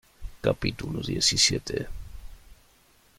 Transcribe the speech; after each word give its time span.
capítulo 0.47 0.99
diecisiete. 1.09 1.77